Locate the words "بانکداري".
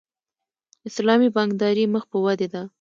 1.35-1.83